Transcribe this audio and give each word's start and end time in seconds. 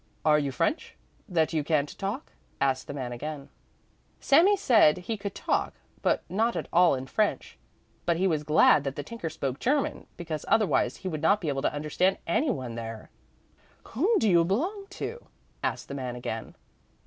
"Are 0.25 0.39
you 0.39 0.51
French, 0.51 0.95
that 1.29 1.53
you 1.53 1.63
can't 1.63 1.95
talk?" 1.99 2.31
asked 2.59 2.87
the 2.87 2.93
man 2.95 3.11
again. 3.11 3.49
Sami 4.19 4.53
then 4.53 4.57
said 4.57 4.97
he 4.97 5.15
could 5.15 5.35
talk, 5.35 5.75
but 6.01 6.23
not 6.27 6.55
at 6.55 6.67
all 6.73 6.95
in 6.95 7.05
French, 7.05 7.59
but 8.07 8.17
he 8.17 8.25
was 8.25 8.41
glad 8.41 8.83
that 8.83 8.95
the 8.95 9.03
tinker 9.03 9.29
spoke 9.29 9.59
German, 9.59 10.07
because 10.17 10.43
otherwise 10.47 10.97
he 11.05 11.07
would 11.07 11.21
not 11.21 11.39
be 11.39 11.49
able 11.49 11.61
to 11.61 11.71
understand 11.71 12.17
anyone 12.25 12.73
there. 12.73 13.11
"Whom 13.89 14.17
do 14.17 14.27
you 14.27 14.43
belong 14.43 14.87
to?" 14.89 15.27
asked 15.63 15.87
the 15.87 15.93
man 15.93 16.15
again. 16.15 16.55